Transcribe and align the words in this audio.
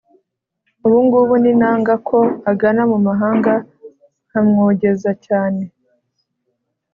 Ubu 0.85 0.97
ngubu 1.05 1.33
ninangaKo 1.43 2.19
agana 2.51 2.81
mu 2.91 2.97
mahangaNkamwogeza 3.05 5.11
cyane 5.25 5.63